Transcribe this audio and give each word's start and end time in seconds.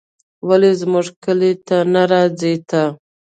ولې 0.47 0.71
زموږ 0.81 1.07
کلي 1.23 1.51
ته 1.67 1.77
نه 1.93 2.03
راځې 2.11 2.53
ته 2.69 2.83